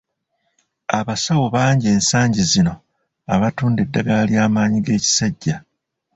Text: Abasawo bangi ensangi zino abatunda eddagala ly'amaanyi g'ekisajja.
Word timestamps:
Abasawo 0.99 1.45
bangi 1.55 1.85
ensangi 1.95 2.41
zino 2.51 2.73
abatunda 3.33 3.79
eddagala 3.85 4.23
ly'amaanyi 4.29 4.79
g'ekisajja. 4.85 5.55